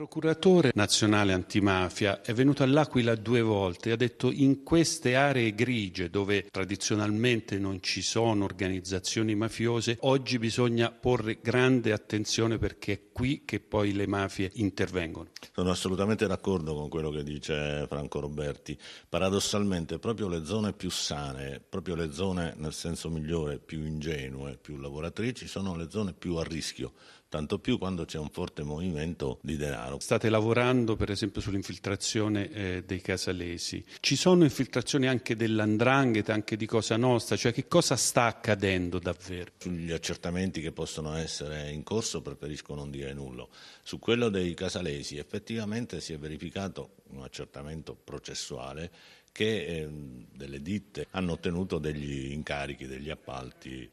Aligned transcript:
Procuratore 0.00 0.70
nazionale 0.76 1.34
antimafia 1.34 2.22
è 2.22 2.32
venuto 2.32 2.62
all'Aquila 2.62 3.14
due 3.16 3.42
volte 3.42 3.90
e 3.90 3.92
ha 3.92 3.96
detto 3.96 4.30
in 4.30 4.62
queste 4.62 5.14
aree 5.14 5.54
grigie 5.54 6.08
dove 6.08 6.46
tradizionalmente 6.50 7.58
non 7.58 7.82
ci 7.82 8.00
sono 8.00 8.44
organizzazioni 8.44 9.34
mafiose, 9.34 9.98
oggi 10.00 10.38
bisogna 10.38 10.90
porre 10.90 11.40
grande 11.42 11.92
attenzione 11.92 12.56
perché 12.56 12.92
è 12.92 13.00
qui 13.12 13.42
che 13.44 13.60
poi 13.60 13.92
le 13.92 14.06
mafie 14.06 14.50
intervengono. 14.54 15.32
Sono 15.52 15.68
assolutamente 15.68 16.26
d'accordo 16.26 16.74
con 16.74 16.88
quello 16.88 17.10
che 17.10 17.22
dice 17.22 17.84
Franco 17.86 18.20
Roberti. 18.20 18.78
Paradossalmente 19.06 19.98
proprio 19.98 20.28
le 20.28 20.46
zone 20.46 20.72
più 20.72 20.88
sane, 20.88 21.60
proprio 21.60 21.94
le 21.94 22.10
zone 22.10 22.54
nel 22.56 22.72
senso 22.72 23.10
migliore 23.10 23.58
più 23.58 23.84
ingenue, 23.84 24.56
più 24.56 24.78
lavoratrici, 24.78 25.46
sono 25.46 25.76
le 25.76 25.90
zone 25.90 26.14
più 26.14 26.36
a 26.36 26.42
rischio 26.42 26.94
tanto 27.30 27.60
più 27.60 27.78
quando 27.78 28.04
c'è 28.04 28.18
un 28.18 28.28
forte 28.28 28.64
movimento 28.64 29.38
di 29.40 29.56
denaro. 29.56 29.89
State 29.98 30.28
lavorando 30.28 30.96
per 30.96 31.10
esempio 31.10 31.40
sull'infiltrazione 31.40 32.50
eh, 32.50 32.82
dei 32.86 33.00
casalesi. 33.00 33.84
Ci 34.00 34.16
sono 34.16 34.44
infiltrazioni 34.44 35.08
anche 35.08 35.36
dell'andrangheta, 35.36 36.32
anche 36.32 36.56
di 36.56 36.66
Cosa 36.66 36.96
Nostra, 36.96 37.36
cioè 37.36 37.52
che 37.52 37.66
cosa 37.66 37.96
sta 37.96 38.24
accadendo 38.24 38.98
davvero? 38.98 39.52
Sugli 39.58 39.92
accertamenti 39.92 40.60
che 40.60 40.72
possono 40.72 41.14
essere 41.14 41.70
in 41.70 41.82
corso 41.82 42.22
preferisco 42.22 42.74
non 42.74 42.90
dire 42.90 43.12
nulla. 43.12 43.46
Su 43.82 43.98
quello 43.98 44.28
dei 44.28 44.54
casalesi 44.54 45.16
effettivamente 45.16 46.00
si 46.00 46.12
è 46.12 46.18
verificato 46.18 46.96
un 47.10 47.22
accertamento 47.22 47.94
processuale 47.94 48.90
che 49.32 49.64
eh, 49.64 49.88
delle 50.32 50.60
ditte 50.60 51.06
hanno 51.10 51.32
ottenuto 51.32 51.78
degli 51.78 52.32
incarichi, 52.32 52.86
degli 52.86 53.10
appalti 53.10 53.88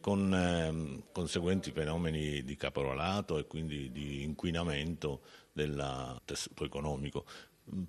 con 0.00 0.34
eh, 0.34 1.02
conseguenti 1.12 1.70
fenomeni 1.70 2.42
di 2.44 2.56
caporalato 2.56 3.38
e 3.38 3.46
quindi 3.46 3.90
di 3.90 4.22
inquinamento 4.22 5.22
del 5.52 6.20
tessuto 6.24 6.64
economico. 6.64 7.24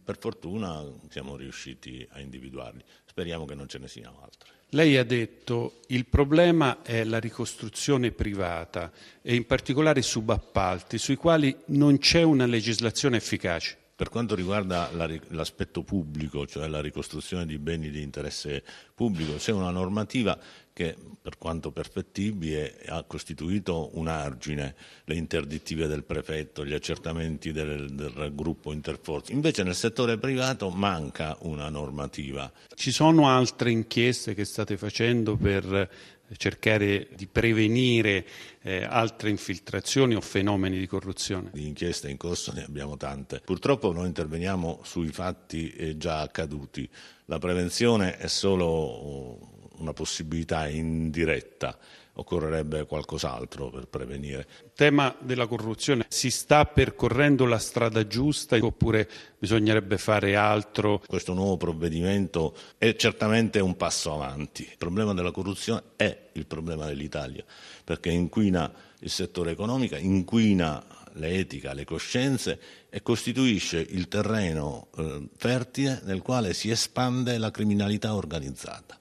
Per 0.03 0.17
fortuna 0.20 0.86
siamo 1.09 1.36
riusciti 1.36 2.08
a 2.11 2.20
individuarli, 2.20 2.83
speriamo 3.06 3.45
che 3.45 3.56
non 3.56 3.67
ce 3.67 3.80
ne 3.80 3.88
siano 3.88 4.22
altri. 4.22 4.50
Lei 4.73 4.95
ha 4.95 5.03
detto 5.03 5.80
che 5.86 5.95
il 5.95 6.06
problema 6.06 6.81
è 6.81 7.03
la 7.03 7.20
ricostruzione 7.20 8.11
privata 8.11 8.92
e 9.22 9.36
in 9.36 9.45
particolare 9.45 10.00
i 10.00 10.03
subappalti 10.03 10.98
sui 10.98 11.17
quali 11.17 11.53
non 11.67 11.98
c'è 11.98 12.22
una 12.22 12.45
legislazione 12.45 13.17
efficace. 13.17 13.78
Per 13.95 14.09
quanto 14.09 14.34
riguarda 14.34 14.89
l'aspetto 15.30 15.84
pubblico, 15.84 16.47
cioè 16.47 16.67
la 16.67 16.81
ricostruzione 16.81 17.45
di 17.45 17.59
beni 17.59 17.92
di 17.92 18.02
interesse 18.02 18.64
pubblico, 18.95 19.36
c'è 19.36 19.52
una 19.52 19.70
normativa 19.70 20.38
che, 20.73 20.95
per 21.22 21.38
quanto 21.38 21.72
perfettibile, 21.72 22.80
ha 22.88 23.03
costituito 23.03 23.92
un 23.94 24.08
argine, 24.08 24.75
le 25.03 25.16
interdittive 25.16 25.86
del 25.88 26.03
prefetto, 26.03 26.66
gli 26.66 26.73
accertamenti 26.73 27.52
del, 27.52 27.92
del 27.92 28.31
gruppo 28.33 28.72
interforze. 28.72 29.33
Invece 29.33 29.61
nel 29.64 29.75
settore 29.75 30.17
privato 30.17 30.70
manca 30.70 31.38
una 31.42 31.70
normativa. 31.70 32.52
Ci 32.73 32.92
sono 32.92 33.30
altre 33.30 33.70
inchieste 33.70 34.33
che 34.33 34.45
state 34.45 34.78
facendo 34.78 35.36
per 35.36 35.89
cercare 36.37 37.07
di 37.15 37.27
prevenire 37.27 38.25
eh, 38.61 38.83
altre 38.83 39.29
infiltrazioni 39.29 40.15
o 40.15 40.21
fenomeni 40.21 40.79
di 40.79 40.87
corruzione? 40.87 41.49
Di 41.53 41.67
inchieste 41.67 42.09
in 42.09 42.17
corso 42.17 42.51
ne 42.53 42.63
abbiamo 42.63 42.97
tante. 42.97 43.41
Purtroppo 43.43 43.91
noi 43.91 44.07
interveniamo 44.07 44.81
sui 44.83 45.09
fatti 45.09 45.69
eh, 45.69 45.97
già 45.97 46.21
accaduti. 46.21 46.87
La 47.25 47.39
prevenzione 47.39 48.17
è 48.17 48.27
solo 48.27 49.50
una 49.81 49.93
possibilità 49.93 50.67
indiretta, 50.67 51.77
occorrerebbe 52.13 52.86
qualcos'altro 52.86 53.69
per 53.69 53.87
prevenire. 53.87 54.47
Il 54.64 54.71
tema 54.75 55.15
della 55.19 55.47
corruzione 55.47 56.05
si 56.09 56.30
sta 56.30 56.65
percorrendo 56.65 57.45
la 57.45 57.58
strada 57.58 58.05
giusta 58.05 58.58
oppure 58.61 59.09
bisognerebbe 59.37 59.97
fare 59.97 60.36
altro? 60.36 61.02
Questo 61.05 61.33
nuovo 61.33 61.58
provvedimento 61.58 62.55
è 62.77 62.95
certamente 62.95 63.59
un 63.59 63.75
passo 63.77 64.14
avanti. 64.14 64.64
Il 64.64 64.77
problema 64.77 65.14
della 65.14 65.31
corruzione 65.31 65.83
è 65.95 66.30
il 66.33 66.45
problema 66.45 66.86
dell'Italia 66.86 67.43
perché 67.83 68.09
inquina 68.09 68.71
il 68.99 69.09
settore 69.09 69.52
economico, 69.52 69.95
inquina 69.95 70.83
l'etica, 71.14 71.73
le 71.73 71.86
coscienze 71.86 72.59
e 72.89 73.02
costituisce 73.02 73.86
il 73.89 74.08
terreno 74.08 74.87
eh, 74.95 75.27
fertile 75.36 76.02
nel 76.03 76.21
quale 76.21 76.53
si 76.53 76.70
espande 76.70 77.37
la 77.37 77.52
criminalità 77.52 78.15
organizzata. 78.15 78.97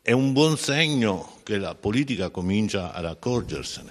È 0.00 0.12
un 0.12 0.32
buon 0.32 0.56
segno 0.56 1.34
che 1.42 1.58
la 1.58 1.74
politica 1.74 2.30
comincia 2.30 2.92
ad 2.92 3.04
accorgersene. 3.04 3.86